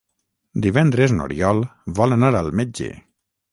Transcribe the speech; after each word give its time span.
Divendres 0.65 1.13
n'Oriol 1.17 1.61
vol 2.01 2.19
anar 2.19 2.35
al 2.43 2.53
metge. 2.63 2.91